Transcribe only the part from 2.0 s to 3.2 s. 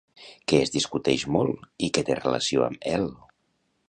té relació amb Hel?